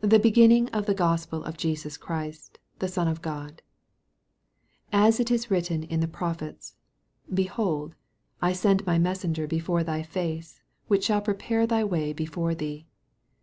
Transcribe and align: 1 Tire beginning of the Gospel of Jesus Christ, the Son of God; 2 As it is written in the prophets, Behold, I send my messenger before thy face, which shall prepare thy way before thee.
1 0.00 0.08
Tire 0.08 0.18
beginning 0.18 0.66
of 0.70 0.86
the 0.86 0.94
Gospel 0.94 1.44
of 1.44 1.58
Jesus 1.58 1.98
Christ, 1.98 2.58
the 2.78 2.88
Son 2.88 3.06
of 3.06 3.20
God; 3.20 3.58
2 4.92 4.96
As 4.96 5.20
it 5.20 5.30
is 5.30 5.50
written 5.50 5.82
in 5.82 6.00
the 6.00 6.08
prophets, 6.08 6.74
Behold, 7.34 7.94
I 8.40 8.54
send 8.54 8.86
my 8.86 8.98
messenger 8.98 9.46
before 9.46 9.84
thy 9.84 10.02
face, 10.02 10.62
which 10.88 11.04
shall 11.04 11.20
prepare 11.20 11.66
thy 11.66 11.84
way 11.84 12.14
before 12.14 12.54
thee. 12.54 12.86